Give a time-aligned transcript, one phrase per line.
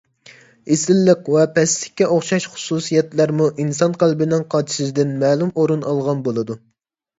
[0.75, 6.61] ئېسىللىق ۋە پەسلىككە ئوخشاش خۇسۇسىيەتلەرمۇ ئىنسان قەلبىنىڭ قاچىسىدىن مەلۇم ئورۇن ئالغان بولىدۇ.